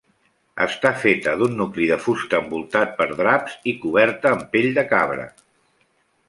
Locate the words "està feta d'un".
0.63-1.53